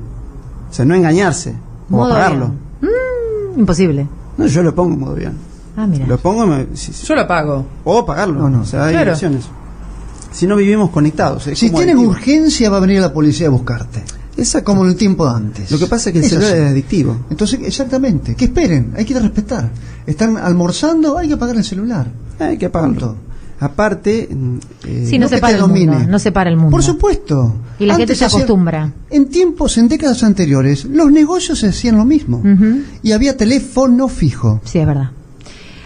O 0.70 0.74
sea, 0.74 0.84
no 0.84 0.94
engañarse 0.94 1.54
o 1.90 1.96
Modo 1.96 2.10
apagarlo. 2.12 2.52
Mm, 2.80 3.60
imposible. 3.60 4.06
No, 4.38 4.46
yo 4.46 4.62
lo 4.62 4.74
pongo 4.74 4.94
en 4.94 5.00
modo 5.00 5.12
avión. 5.12 5.34
Ah, 5.76 5.86
mira. 5.86 6.06
Lo 6.06 6.18
pongo 6.18 6.46
me- 6.46 6.66
si- 6.74 6.92
si- 6.92 7.06
Yo 7.06 7.14
lo 7.14 7.26
pago. 7.26 7.64
o 7.84 7.98
apagarlo. 7.98 8.40
No, 8.40 8.50
no. 8.50 8.60
O 8.62 8.64
sea, 8.64 8.84
hay 8.86 8.92
Claro. 8.94 9.12
opciones. 9.12 9.44
Si 10.32 10.46
no 10.46 10.56
vivimos 10.56 10.90
conectados. 10.90 11.46
es 11.46 11.58
Si 11.58 11.70
tienes 11.70 11.88
adictivo. 11.94 12.10
urgencia 12.10 12.70
va 12.70 12.78
a 12.78 12.80
venir 12.80 13.00
la 13.00 13.12
policía 13.12 13.46
a 13.48 13.50
buscarte. 13.50 14.02
Exacto. 14.36 14.64
Como 14.72 14.84
en 14.84 14.90
el 14.90 14.96
tiempo 14.96 15.26
de 15.28 15.34
antes. 15.36 15.70
Lo 15.70 15.78
que 15.78 15.86
pasa 15.86 16.08
es 16.08 16.14
que 16.14 16.18
el 16.20 16.24
celular 16.24 16.56
es 16.56 16.70
adictivo. 16.70 17.16
Entonces, 17.30 17.60
exactamente. 17.62 18.34
Que 18.34 18.46
esperen, 18.46 18.92
hay 18.96 19.04
que 19.04 19.18
respetar. 19.18 19.70
Están 20.06 20.38
almorzando, 20.38 21.18
hay 21.18 21.28
que 21.28 21.34
apagar 21.34 21.56
el 21.56 21.64
celular. 21.64 22.06
Hay 22.38 22.56
que 22.56 22.66
apagarlo. 22.66 22.92
Punto. 22.98 23.16
Aparte, 23.60 24.28
eh, 24.86 25.06
Sí, 25.08 25.18
no, 25.18 25.26
no 25.26 25.28
se 25.28 25.36
que 25.36 25.40
para 25.40 25.54
el 25.54 25.60
mundo. 25.60 25.74
domine. 25.74 26.06
No 26.08 26.18
se 26.18 26.32
para 26.32 26.50
el 26.50 26.56
mundo. 26.56 26.70
Por 26.72 26.82
supuesto. 26.82 27.54
Y 27.78 27.86
la 27.86 27.94
gente 27.94 28.04
Antes 28.14 28.18
se 28.18 28.24
hacía- 28.24 28.38
acostumbra. 28.38 28.92
En 29.10 29.26
tiempos, 29.28 29.78
en 29.78 29.86
décadas 29.86 30.24
anteriores, 30.24 30.84
los 30.86 31.12
negocios 31.12 31.60
se 31.60 31.68
hacían 31.68 31.96
lo 31.96 32.04
mismo. 32.04 32.42
Y 33.04 33.12
había 33.12 33.36
teléfono 33.36 34.08
fijo. 34.08 34.60
Sí, 34.64 34.78
es 34.80 34.86
verdad. 34.86 35.10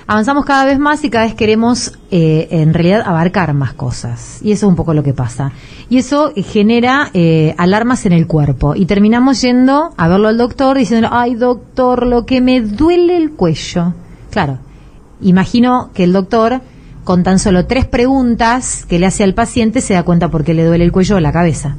Avanzamos 0.09 0.45
cada 0.45 0.65
vez 0.65 0.79
más 0.79 1.03
y 1.03 1.11
cada 1.11 1.25
vez 1.25 1.35
queremos, 1.35 1.99
eh, 2.13 2.47
en 2.53 2.75
realidad, 2.75 3.03
abarcar 3.05 3.53
más 3.55 3.73
cosas. 3.73 4.39
Y 4.41 4.53
eso 4.53 4.67
es 4.67 4.71
un 4.71 4.77
poco 4.77 4.95
lo 4.95 5.03
que 5.03 5.13
pasa. 5.13 5.51
Y 5.89 5.99
eso 5.99 6.33
genera 6.37 7.11
eh, 7.13 7.57
alarmas 7.59 8.07
en 8.07 8.13
el 8.13 8.29
cuerpo. 8.29 8.77
Y 8.77 8.87
terminamos 8.87 9.41
yendo 9.43 9.93
a 9.97 10.07
verlo 10.07 10.29
al 10.29 10.39
doctor 10.39 10.79
diciendo, 10.79 11.09
ay 11.11 11.35
doctor, 11.35 12.07
lo 12.07 12.25
que 12.25 12.41
me 12.41 12.61
duele 12.61 13.17
el 13.17 13.33
cuello. 13.33 13.95
Claro, 14.31 14.59
imagino 15.21 15.91
que 15.93 16.05
el 16.05 16.13
doctor, 16.13 16.61
con 17.03 17.25
tan 17.25 17.41
solo 17.41 17.67
tres 17.67 17.85
preguntas 17.85 18.85
que 18.89 19.01
le 19.01 19.07
hace 19.07 19.25
al 19.25 19.35
paciente, 19.35 19.81
se 19.81 19.95
da 19.95 20.05
cuenta 20.05 20.31
por 20.31 20.45
qué 20.45 20.55
le 20.55 20.65
duele 20.65 20.85
el 20.85 20.93
cuello 20.93 21.17
o 21.17 21.21
la 21.21 21.33
cabeza. 21.33 21.75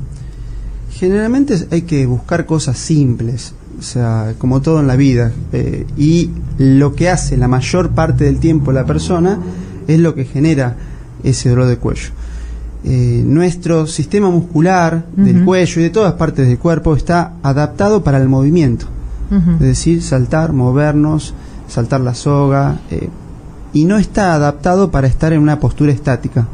Generalmente 0.91 1.55
hay 1.71 1.83
que 1.83 2.05
buscar 2.05 2.45
cosas 2.45 2.77
simples, 2.77 3.53
o 3.79 3.81
sea, 3.81 4.33
como 4.37 4.61
todo 4.61 4.79
en 4.79 4.87
la 4.87 4.95
vida. 4.95 5.31
eh, 5.53 5.85
y 5.97 6.29
lo 6.57 6.95
que 6.95 7.09
hace 7.09 7.37
la 7.37 7.47
mayor 7.47 7.89
parte 7.91 8.23
del 8.23 8.39
tiempo 8.39 8.71
la 8.71 8.85
persona 8.85 9.39
es 9.87 9.99
lo 9.99 10.15
que 10.15 10.25
genera 10.25 10.75
ese 11.23 11.49
dolor 11.49 11.67
de 11.67 11.77
cuello. 11.77 12.09
Eh, 12.83 13.23
nuestro 13.25 13.85
sistema 13.87 14.29
muscular 14.29 15.05
del 15.15 15.43
cuello 15.43 15.81
y 15.81 15.83
de 15.83 15.89
todas 15.89 16.13
partes 16.13 16.47
del 16.47 16.57
cuerpo 16.57 16.95
está 16.95 17.33
adaptado 17.43 18.03
para 18.03 18.17
el 18.17 18.29
movimiento. 18.29 18.85
Es 19.55 19.59
decir, 19.59 20.01
saltar, 20.01 20.53
movernos, 20.53 21.33
saltar 21.67 22.01
la 22.01 22.13
soga. 22.13 22.79
eh, 22.91 23.09
y 23.73 23.83
no 23.85 23.97
está 23.97 24.33
adaptado 24.33 24.89
para 24.89 25.07
estar 25.07 25.33
en 25.33 25.41
una 25.41 25.59
postura 25.59 25.91
estática. 25.91 26.47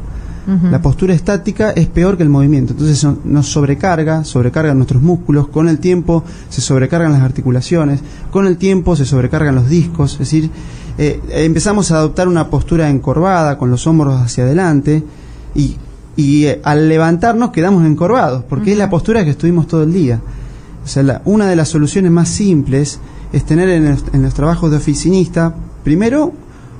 La 0.70 0.82
postura 0.82 1.14
estática 1.14 1.70
es 1.70 1.86
peor 1.86 2.16
que 2.18 2.22
el 2.22 2.28
movimiento, 2.28 2.72
entonces 2.74 3.02
no- 3.04 3.16
nos 3.24 3.46
sobrecarga, 3.48 4.24
sobrecargan 4.24 4.76
nuestros 4.76 5.00
músculos, 5.02 5.48
con 5.48 5.68
el 5.68 5.78
tiempo 5.78 6.22
se 6.50 6.60
sobrecargan 6.60 7.12
las 7.12 7.22
articulaciones, 7.22 8.00
con 8.30 8.46
el 8.46 8.56
tiempo 8.58 8.94
se 8.94 9.06
sobrecargan 9.06 9.54
los 9.54 9.68
discos, 9.70 10.12
es 10.14 10.18
decir, 10.18 10.50
eh, 10.98 11.20
empezamos 11.30 11.90
a 11.90 11.96
adoptar 11.96 12.28
una 12.28 12.50
postura 12.50 12.90
encorvada, 12.90 13.56
con 13.58 13.70
los 13.70 13.86
hombros 13.86 14.20
hacia 14.20 14.44
adelante, 14.44 15.02
y, 15.54 15.76
y, 16.16 16.44
eh, 16.44 16.60
al 16.62 16.88
levantarnos 16.88 17.50
quedamos 17.50 17.86
encorvados, 17.86 18.44
porque 18.48 18.72
es 18.72 18.78
la 18.78 18.90
postura 18.90 19.24
que 19.24 19.30
estuvimos 19.30 19.66
todo 19.66 19.82
el 19.84 19.92
día. 19.92 20.20
O 20.84 20.86
sea, 20.88 21.02
la- 21.02 21.22
una 21.24 21.46
de 21.48 21.56
las 21.56 21.68
soluciones 21.68 22.10
más 22.12 22.28
simples 22.28 23.00
es 23.32 23.44
tener 23.46 23.70
en, 23.70 23.88
los- 23.90 24.04
en 24.12 24.22
los 24.22 24.34
trabajos 24.34 24.70
de 24.70 24.76
oficinista, 24.76 25.54
primero, 25.82 26.32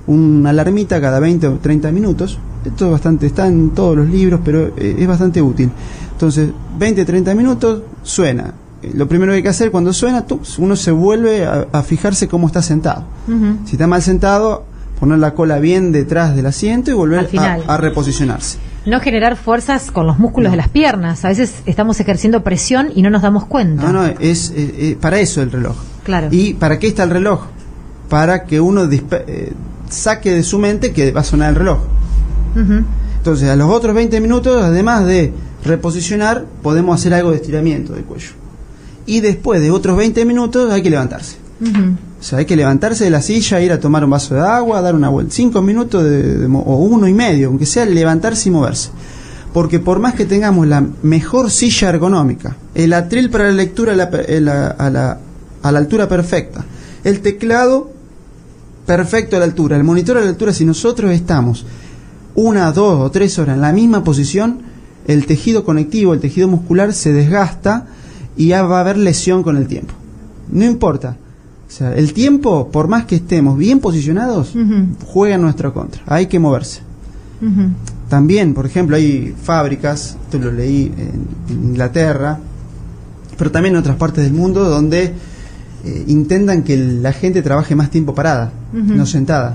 una 0.07 0.51
alarmita 0.51 1.01
cada 1.01 1.19
20 1.19 1.47
o 1.49 1.53
30 1.55 1.91
minutos. 1.91 2.39
Esto 2.65 2.87
es 2.87 2.91
bastante, 2.93 3.27
está 3.27 3.47
en 3.47 3.71
todos 3.71 3.97
los 3.97 4.09
libros, 4.09 4.41
pero 4.45 4.73
eh, 4.77 4.97
es 4.99 5.07
bastante 5.07 5.41
útil. 5.43 5.71
Entonces, 6.13 6.51
20, 6.79 7.05
30 7.05 7.35
minutos, 7.35 7.83
suena. 8.03 8.53
Eh, 8.83 8.93
Lo 8.95 9.07
primero 9.09 9.33
que 9.33 9.37
hay 9.37 9.43
que 9.43 9.49
hacer 9.49 9.71
cuando 9.71 9.93
suena, 9.93 10.25
uno 10.59 10.77
se 10.77 10.91
vuelve 10.91 11.45
a, 11.45 11.67
a 11.73 11.83
fijarse 11.83 12.29
cómo 12.29 12.47
está 12.47 12.63
sentado. 12.63 13.05
Si 13.67 13.73
está 13.73 13.87
mal 13.87 14.03
sentado, 14.03 14.65
poner 15.01 15.19
la 15.19 15.35
cola 15.35 15.59
bien 15.59 15.93
detrás 15.93 16.35
del 16.37 16.47
asiento 16.47 16.91
y 16.91 16.95
volver 16.95 17.29
a, 17.39 17.55
a 17.67 17.77
reposicionarse. 17.77 18.59
No 18.87 19.01
generar 19.01 19.37
fuerzas 19.37 19.91
con 19.91 20.07
los 20.07 20.19
músculos 20.19 20.51
de 20.51 20.59
las 20.59 20.69
piernas. 20.69 21.25
A 21.25 21.29
veces 21.29 21.55
estamos 21.65 21.99
ejerciendo 22.01 22.43
presión 22.45 22.89
y 22.95 23.01
no 23.03 23.09
nos 23.11 23.23
damos 23.23 23.47
cuenta. 23.47 23.83
No, 23.85 23.93
no, 23.93 24.05
es 24.21 24.51
eh, 24.51 24.55
eh, 24.79 24.99
para 25.01 25.19
eso 25.21 25.41
el 25.43 25.51
reloj. 25.51 25.75
Claro. 26.05 26.29
¿Y 26.31 26.53
para 26.55 26.79
qué 26.79 26.89
está 26.89 27.03
el 27.05 27.11
reloj? 27.11 27.45
Para 28.11 28.45
que 28.45 28.61
uno 28.61 28.83
eh, 28.91 29.53
saque 29.89 30.33
de 30.35 30.43
su 30.43 30.59
mente 30.59 30.93
que 30.93 31.13
va 31.13 31.23
a 31.23 31.25
sonar 31.25 31.49
el 31.51 31.57
reloj. 31.57 31.79
Entonces, 33.19 33.49
a 33.49 33.57
los 33.57 33.71
otros 33.71 33.95
20 33.95 34.21
minutos, 34.21 34.63
además 34.63 35.07
de 35.07 35.33
reposicionar, 35.65 36.45
podemos 36.63 37.01
hacer 37.01 37.15
algo 37.15 37.31
de 37.31 37.37
estiramiento 37.37 37.95
del 37.95 38.05
cuello. 38.05 38.31
Y 39.07 39.21
después 39.21 39.61
de 39.61 39.71
otros 39.71 39.97
20 39.97 40.25
minutos 40.25 40.71
hay 40.73 40.83
que 40.83 40.91
levantarse. 40.91 41.37
O 42.21 42.23
sea, 42.23 42.39
hay 42.39 42.45
que 42.47 42.57
levantarse 42.57 43.05
de 43.05 43.11
la 43.11 43.23
silla, 43.23 43.61
ir 43.61 43.73
a 43.73 43.81
tomar 43.81 44.05
un 44.05 44.11
vaso 44.11 44.35
de 44.35 44.41
agua, 44.41 44.81
dar 44.83 44.95
una 44.95 45.09
vuelta. 45.09 45.33
Cinco 45.35 45.63
minutos 45.63 46.03
de- 46.05 46.47
o 46.47 46.77
uno 46.77 47.07
y 47.09 47.13
medio, 47.15 47.49
aunque 47.49 47.67
sea 47.67 47.85
levantarse 47.87 48.49
y 48.49 48.53
moverse. 48.53 48.91
Porque 49.53 49.79
por 49.79 50.01
más 50.01 50.15
que 50.15 50.25
tengamos 50.27 50.67
la 50.67 50.85
mejor 51.03 51.51
silla 51.51 51.89
ergonómica, 51.91 52.57
el 52.75 52.93
atril 52.93 53.31
para 53.31 53.45
la 53.45 53.53
lectura 53.53 53.93
a 53.93 53.97
la, 53.97 54.05
a 54.05 54.91
la- 54.91 55.19
a 55.63 55.73
la 55.73 55.79
altura 55.79 56.09
perfecta, 56.09 56.65
el 57.05 57.21
teclado 57.21 57.91
perfecto 58.87 59.37
a 59.37 59.39
la 59.39 59.45
altura, 59.47 59.77
el 59.77 59.85
monitor 59.85 60.17
a 60.19 60.21
la 60.21 60.29
altura, 60.31 60.53
si 60.53 60.65
nosotros 60.65 61.11
estamos 61.13 61.65
una, 62.35 62.73
dos 62.73 63.01
o 63.01 63.11
tres 63.11 63.39
horas 63.39 63.57
en 63.57 63.61
la 63.61 63.73
misma 63.73 64.05
posición, 64.05 64.61
el 65.07 65.27
tejido 65.27 65.65
conectivo, 65.65 66.15
el 66.15 66.21
tejido 66.21 66.49
muscular 66.49 66.93
se 66.93 67.13
desgasta 67.13 67.87
y 68.37 68.49
ya 68.49 68.63
va 68.63 68.79
a 68.79 68.81
haber 68.81 68.97
lesión 68.97 69.43
con 69.43 69.57
el 69.57 69.67
tiempo. 69.67 69.95
No 70.51 70.65
importa. 70.65 71.17
O 71.67 71.71
sea, 71.71 71.95
el 71.95 72.13
tiempo, 72.13 72.69
por 72.71 72.89
más 72.89 73.05
que 73.05 73.17
estemos 73.17 73.59
bien 73.59 73.81
posicionados, 73.81 74.55
juega 75.07 75.35
en 75.35 75.43
nuestra 75.43 75.73
contra. 75.73 76.03
Hay 76.07 76.27
que 76.27 76.39
moverse. 76.39 76.81
También, 78.09 78.55
por 78.55 78.65
ejemplo, 78.65 78.97
hay 78.97 79.35
fábricas, 79.43 80.17
esto 80.25 80.39
lo 80.39 80.53
leí 80.53 80.93
en, 80.97 81.27
en 81.49 81.65
Inglaterra, 81.71 82.39
pero 83.37 83.51
también 83.51 83.75
en 83.75 83.81
otras 83.81 83.97
partes 83.97 84.25
del 84.25 84.33
mundo 84.33 84.65
donde 84.65 85.13
eh, 85.85 86.05
intentan 86.07 86.63
que 86.63 86.77
la 86.77 87.13
gente 87.13 87.43
trabaje 87.43 87.75
más 87.75 87.91
tiempo 87.91 88.15
parada, 88.15 88.53
no 88.73 89.05
sentada. 89.05 89.55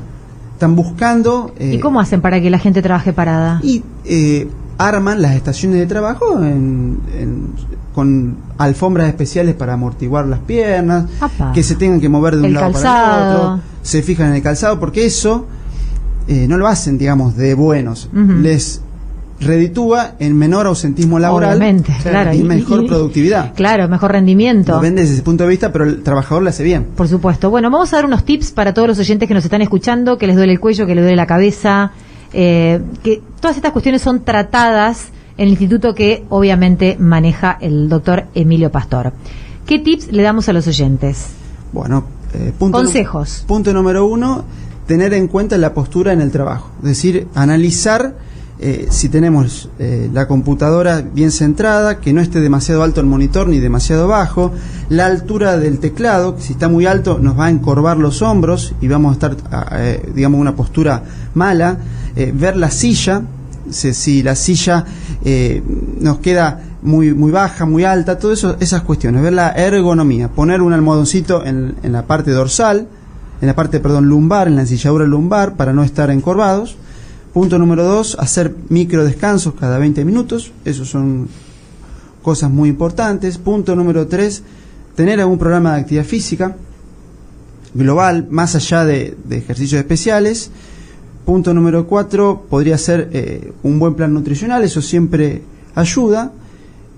Están 0.60 0.76
buscando... 0.76 1.54
eh, 1.58 1.76
¿Y 1.76 1.80
cómo 1.80 2.02
hacen 2.02 2.20
para 2.20 2.42
que 2.42 2.50
la 2.50 2.60
gente 2.60 2.82
trabaje 2.82 3.14
parada? 3.14 3.62
y 3.64 3.82
eh, 4.04 4.50
arman 4.78 5.22
las 5.22 5.34
estaciones 5.38 5.80
de 5.80 5.86
trabajo 5.86 6.44
en- 6.44 7.00
en- 7.18 7.48
con 7.96 8.36
alfombras 8.58 9.08
especiales 9.08 9.56
para 9.56 9.72
amortiguar 9.76 10.26
las 10.26 10.40
piernas, 10.40 11.06
Apa. 11.22 11.54
que 11.54 11.64
se 11.64 11.76
tengan 11.76 12.02
que 12.02 12.10
mover 12.10 12.34
de 12.36 12.40
un 12.42 12.46
El 12.48 12.54
lado 12.56 12.74
para 12.74 13.30
el 13.32 13.36
otro, 13.38 13.60
se 13.84 14.02
fijan 14.04 14.28
en 14.32 14.36
el 14.36 14.42
calzado, 14.42 14.82
porque 14.82 15.06
eso 15.06 15.46
eh, 16.28 16.46
no 16.50 16.58
lo 16.58 16.68
hacen, 16.68 16.98
digamos, 16.98 17.38
de 17.38 17.54
buenos. 17.54 18.10
Les 18.14 18.82
reditúa 19.40 20.16
en 20.20 20.36
menor 20.38 20.68
ausentismo 20.68 21.18
laboral 21.20 21.58
Obviamente, 21.58 21.96
claro. 22.02 22.34
y 22.34 22.44
mejor 22.44 22.86
productividad. 22.88 23.54
Claro, 23.56 23.88
mejor 23.88 24.12
rendimiento. 24.12 24.74
Lo 24.74 24.82
ven 24.82 24.96
desde 24.96 25.14
ese 25.14 25.24
punto 25.24 25.44
de 25.44 25.50
vista, 25.50 25.72
pero 25.72 25.86
el 25.86 26.04
trabajador 26.04 26.44
lo 26.44 26.50
hace 26.50 26.64
bien. 26.64 26.88
Por 26.96 27.08
supuesto. 27.08 27.50
Bueno, 27.50 27.70
vamos 27.70 27.94
a 27.94 27.98
dar 27.98 28.06
unos 28.06 28.26
tips 28.26 28.52
para 28.52 28.74
todos 28.74 28.88
los 28.88 29.00
oyentes 29.00 29.28
que 29.28 29.34
nos 29.34 29.44
están 29.46 29.62
escuchando, 29.62 30.18
que 30.18 30.28
les 30.28 30.36
duele 30.36 30.52
el 30.54 30.60
cuello, 30.60 30.86
que 30.86 30.96
les 30.96 31.04
duele 31.04 31.16
la 31.16 31.28
cabeza, 31.28 31.92
eh, 32.34 32.82
que 33.04 33.22
todas 33.40 33.56
estas 33.56 33.72
cuestiones 33.72 34.02
son 34.02 34.24
tratadas 34.24 35.08
en 35.38 35.46
el 35.46 35.50
instituto 35.52 35.96
que 35.96 36.26
obviamente 36.30 36.98
maneja 37.00 37.58
el 37.62 37.88
doctor 37.88 38.26
Emilio 38.36 38.72
Pastor. 38.72 39.14
¿Qué 39.66 39.80
tips 39.80 40.12
le 40.12 40.22
damos 40.22 40.50
a 40.50 40.54
los 40.54 40.68
oyentes? 40.68 41.28
Bueno, 41.72 42.04
eh, 42.34 42.52
punto 42.58 42.80
Consejos. 42.80 43.46
punto 43.48 43.72
número 43.72 44.06
uno, 44.06 44.44
tener 44.86 45.14
en 45.14 45.28
cuenta 45.28 45.58
la 45.58 45.74
postura 45.74 46.12
en 46.12 46.20
el 46.20 46.32
trabajo. 46.32 46.72
Es 46.82 46.90
decir, 46.90 47.28
analizar 47.36 48.16
eh, 48.62 48.88
si 48.90 49.08
tenemos 49.08 49.70
eh, 49.80 50.10
la 50.12 50.28
computadora 50.28 51.02
bien 51.02 51.32
centrada, 51.32 52.00
que 52.00 52.12
no 52.12 52.20
esté 52.20 52.42
demasiado 52.42 52.84
alto 52.84 53.00
el 53.00 53.08
monitor 53.08 53.48
ni 53.48 53.60
demasiado 53.60 54.08
bajo, 54.08 54.52
la 54.90 55.06
altura 55.06 55.58
del 55.58 55.80
teclado, 55.80 56.36
si 56.40 56.54
está 56.54 56.68
muy 56.68 56.86
alto 56.86 57.20
nos 57.20 57.40
va 57.40 57.46
a 57.46 57.50
encorvar 57.52 57.98
los 57.98 58.22
hombros 58.22 58.74
y 58.82 58.88
vamos 58.88 59.12
a 59.12 59.14
estar, 59.14 59.38
eh, 59.74 60.12
digamos, 60.14 60.42
una 60.42 60.56
postura 60.56 61.04
mala, 61.36 61.78
eh, 62.16 62.34
ver 62.36 62.58
la 62.58 62.70
silla, 62.70 63.22
si, 63.70 64.24
la 64.24 64.36
silla 64.36 64.86
eh, 65.24 65.64
nos 66.00 66.20
queda 66.20 66.62
muy, 66.82 67.14
muy 67.14 67.32
baja, 67.32 67.66
muy 67.66 67.84
alta, 67.86 68.20
todo 68.20 68.34
eso, 68.34 68.58
esas 68.60 68.82
cuestiones, 68.82 69.22
ver 69.22 69.34
la 69.34 69.52
ergonomía, 69.52 70.28
poner 70.28 70.62
un 70.62 70.74
almohadoncito 70.74 71.46
en, 71.46 71.76
en 71.84 71.92
la 71.94 72.08
parte 72.08 72.32
dorsal, 72.32 72.88
en 73.42 73.48
la 73.48 73.56
parte, 73.56 73.80
perdón, 73.80 74.10
lumbar, 74.10 74.48
en 74.48 74.56
la 74.56 74.62
ensilladura 74.62 75.06
lumbar, 75.06 75.56
para 75.56 75.72
no 75.72 75.84
estar 75.84 76.10
encorvados. 76.12 76.78
Punto 77.34 77.58
número 77.60 77.84
dos, 77.84 78.18
hacer 78.20 78.56
micro 78.70 79.06
descansos 79.06 79.54
cada 79.60 79.78
20 79.78 80.04
minutos, 80.04 80.52
esos 80.66 80.90
son 80.90 81.28
cosas 82.24 82.50
muy 82.50 82.70
importantes. 82.70 83.38
Punto 83.38 83.76
número 83.76 84.08
tres, 84.08 84.42
tener 84.96 85.20
algún 85.22 85.38
programa 85.38 85.76
de 85.76 85.82
actividad 85.82 86.06
física 86.06 86.56
global, 87.74 88.28
más 88.30 88.56
allá 88.56 88.84
de, 88.86 89.16
de 89.26 89.38
ejercicios 89.38 89.80
especiales. 89.80 90.50
Punto 91.26 91.54
número 91.54 91.86
cuatro, 91.86 92.46
podría 92.50 92.78
ser 92.78 93.10
eh, 93.14 93.54
un 93.62 93.78
buen 93.78 93.94
plan 93.94 94.14
nutricional, 94.14 94.64
eso 94.64 94.82
siempre 94.82 95.44
ayuda. 95.76 96.32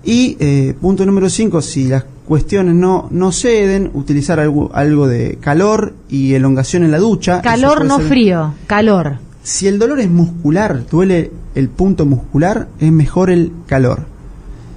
Y 0.04 0.36
eh, 0.40 0.74
punto 0.80 1.04
número 1.04 1.28
cinco, 1.28 1.60
si 1.60 1.88
las 1.88 2.04
cuestiones 2.26 2.74
no, 2.74 3.08
no 3.10 3.30
ceden, 3.32 3.90
utilizar 3.92 4.40
algo, 4.40 4.70
algo 4.74 5.06
de 5.06 5.36
calor 5.40 5.94
y 6.08 6.32
elongación 6.34 6.82
en 6.84 6.90
la 6.90 6.98
ducha. 6.98 7.34
Eso 7.34 7.42
Calor, 7.42 7.84
no 7.84 7.98
ser- 7.98 8.06
frío, 8.08 8.54
calor. 8.66 9.18
Si 9.42 9.66
el 9.66 9.78
dolor 9.78 10.00
es 10.00 10.10
muscular, 10.10 10.84
duele 10.88 11.30
el 11.54 11.68
punto 11.68 12.06
muscular, 12.06 12.68
es 12.78 12.92
mejor 12.92 13.30
el 13.30 13.52
calor. 13.66 14.06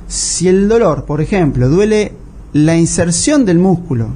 Si 0.07 0.47
el 0.47 0.67
dolor, 0.67 1.05
por 1.05 1.21
ejemplo, 1.21 1.69
duele 1.69 2.13
la 2.53 2.75
inserción 2.75 3.45
del 3.45 3.59
músculo 3.59 4.07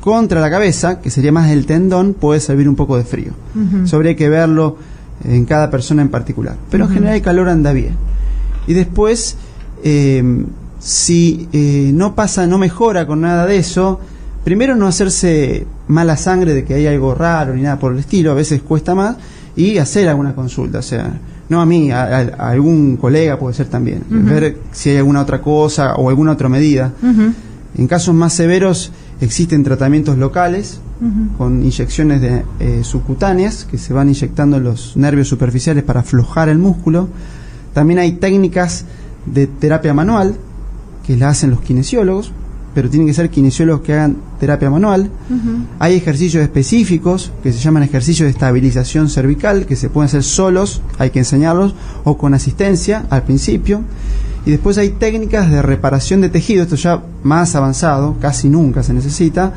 contra 0.00 0.40
la 0.40 0.50
cabeza, 0.50 1.00
que 1.00 1.10
sería 1.10 1.32
más 1.32 1.50
el 1.50 1.66
tendón, 1.66 2.14
puede 2.14 2.40
servir 2.40 2.68
un 2.68 2.76
poco 2.76 2.96
de 2.96 3.04
frío. 3.04 3.32
Ujú. 3.54 3.84
Eso 3.84 3.96
habría 3.96 4.16
que 4.16 4.28
verlo 4.28 4.78
en 5.24 5.44
cada 5.44 5.70
persona 5.70 6.02
en 6.02 6.08
particular. 6.08 6.56
Pero 6.70 6.84
en 6.84 6.90
general 6.90 7.16
el 7.16 7.22
calor 7.22 7.48
anda 7.48 7.72
bien. 7.72 7.96
Y 8.66 8.72
después, 8.72 9.36
eh, 9.84 10.22
si 10.78 11.48
eh, 11.52 11.90
no 11.92 12.14
pasa, 12.14 12.46
no 12.46 12.56
mejora 12.56 13.06
con 13.06 13.20
nada 13.20 13.46
de 13.46 13.56
eso, 13.56 14.00
primero 14.44 14.76
no 14.76 14.86
hacerse 14.86 15.66
mala 15.88 16.16
sangre 16.16 16.54
de 16.54 16.64
que 16.64 16.74
hay 16.74 16.86
algo 16.86 17.14
raro 17.14 17.54
ni 17.54 17.62
nada 17.62 17.78
por 17.78 17.92
el 17.92 17.98
estilo, 17.98 18.30
a 18.30 18.34
veces 18.34 18.62
cuesta 18.62 18.94
más, 18.94 19.16
y 19.56 19.78
hacer 19.78 20.08
alguna 20.08 20.34
consulta, 20.34 20.78
o 20.78 20.82
sea, 20.82 21.12
no 21.48 21.60
a 21.60 21.66
mí, 21.66 21.90
a, 21.90 22.18
algún 22.38 22.96
colega 22.96 23.38
puede 23.38 23.54
ser 23.54 23.66
también, 23.66 24.04
ver 24.08 24.58
si 24.72 24.90
hay 24.90 24.98
alguna 24.98 25.20
otra 25.20 25.40
cosa 25.40 25.94
o 25.94 26.08
alguna 26.08 26.32
otra 26.32 26.48
medida. 26.48 26.92
En 27.76 27.86
casos 27.86 28.14
más 28.14 28.32
severos 28.32 28.92
existen 29.20 29.62
tratamientos 29.62 30.16
locales 30.16 30.80
con 31.38 31.62
inyecciones 31.62 32.20
de, 32.20 32.44
eh, 32.60 32.80
subcutáneas 32.84 33.64
que 33.64 33.78
se 33.78 33.92
van 33.92 34.08
inyectando 34.08 34.58
en 34.58 34.64
los 34.64 34.96
nervios 34.96 35.28
superficiales 35.28 35.82
para 35.82 36.00
aflojar 36.00 36.48
el 36.48 36.58
músculo. 36.58 37.08
También 37.72 37.98
hay 38.00 38.12
técnicas 38.12 38.84
de 39.26 39.46
terapia 39.46 39.94
manual 39.94 40.36
que 41.06 41.16
la 41.16 41.30
hacen 41.30 41.50
los 41.50 41.60
kinesiólogos, 41.62 42.32
pero 42.74 42.88
tienen 42.88 43.08
que 43.08 43.14
ser 43.14 43.30
kinesiólogos 43.30 43.82
que 43.82 43.94
hagan 43.94 44.16
terapia 44.38 44.70
manual. 44.70 45.10
Ujú. 45.28 45.64
Hay 45.78 45.94
ejercicios 45.94 46.42
específicos 46.42 47.32
que 47.42 47.52
se 47.52 47.58
llaman 47.58 47.82
ejercicios 47.82 48.26
de 48.26 48.30
estabilización 48.30 49.08
cervical, 49.08 49.66
que 49.66 49.76
se 49.76 49.88
pueden 49.88 50.06
hacer 50.06 50.22
solos, 50.22 50.82
hay 50.98 51.10
que 51.10 51.18
enseñarlos, 51.18 51.74
o 52.04 52.16
con 52.16 52.34
asistencia 52.34 53.06
al 53.10 53.24
principio. 53.24 53.82
Y 54.46 54.52
después 54.52 54.78
hay 54.78 54.90
técnicas 54.90 55.50
de 55.50 55.62
reparación 55.62 56.20
de 56.20 56.28
tejido, 56.28 56.62
esto 56.62 56.76
ya 56.76 57.02
más 57.22 57.54
avanzado, 57.54 58.16
casi 58.20 58.48
nunca 58.48 58.82
se 58.82 58.94
necesita, 58.94 59.52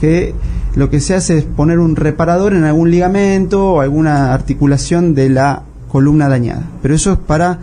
que 0.00 0.34
lo 0.74 0.90
que 0.90 1.00
se 1.00 1.14
hace 1.14 1.38
es 1.38 1.44
poner 1.44 1.78
un 1.78 1.94
reparador 1.96 2.54
en 2.54 2.64
algún 2.64 2.90
ligamento 2.90 3.74
o 3.74 3.80
alguna 3.80 4.34
articulación 4.34 5.14
de 5.14 5.28
la 5.28 5.62
columna 5.88 6.28
dañada. 6.28 6.68
Pero 6.82 6.94
eso 6.94 7.12
es 7.12 7.18
para 7.18 7.60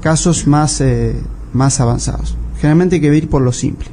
casos 0.00 0.46
más, 0.46 0.80
eh, 0.80 1.14
más 1.52 1.80
avanzados. 1.80 2.36
Generalmente 2.56 2.96
hay 2.96 3.02
que 3.02 3.14
ir 3.14 3.28
por 3.28 3.42
lo 3.42 3.52
simple. 3.52 3.88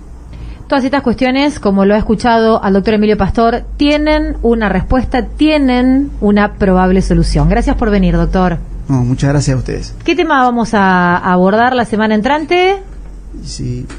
Todas 0.72 0.86
estas 0.86 1.02
cuestiones, 1.02 1.60
como 1.60 1.84
lo 1.84 1.96
ha 1.96 1.98
escuchado 1.98 2.64
al 2.64 2.72
doctor 2.72 2.94
Emilio 2.94 3.18
Pastor, 3.18 3.64
tienen 3.76 4.38
una 4.42 4.70
respuesta, 4.70 5.26
tienen 5.26 6.12
una 6.22 6.54
probable 6.54 7.02
solución. 7.02 7.50
Gracias 7.50 7.76
por 7.76 7.92
venir, 7.92 8.16
doctor. 8.16 8.58
No, 8.88 9.04
muchas 9.04 9.32
gracias 9.32 9.54
a 9.54 9.58
ustedes. 9.58 9.94
¿Qué 10.06 10.16
tema 10.16 10.42
vamos 10.46 10.74
a 10.74 11.18
abordar 11.18 11.76
la 11.76 11.84
semana 11.84 12.16
entrante? 12.16 12.78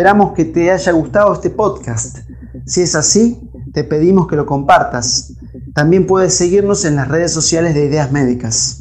Esperamos 0.00 0.32
que 0.32 0.46
te 0.46 0.70
haya 0.70 0.92
gustado 0.92 1.34
este 1.34 1.50
podcast. 1.50 2.20
Si 2.64 2.80
es 2.80 2.94
así, 2.94 3.38
te 3.74 3.84
pedimos 3.84 4.26
que 4.28 4.34
lo 4.34 4.46
compartas. 4.46 5.34
También 5.74 6.06
puedes 6.06 6.34
seguirnos 6.34 6.86
en 6.86 6.96
las 6.96 7.06
redes 7.06 7.34
sociales 7.34 7.74
de 7.74 7.84
Ideas 7.84 8.10
Médicas. 8.10 8.79